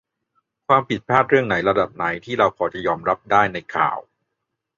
[0.67, 3.97] ความผิดพลาดเรื่องไหนระดับไหนที่เราพอจะยอมรับได้ในข่าว?